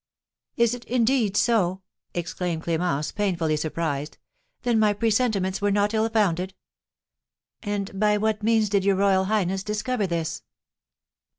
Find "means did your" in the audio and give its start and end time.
8.41-8.95